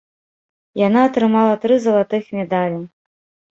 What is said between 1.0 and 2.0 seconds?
атрымала тры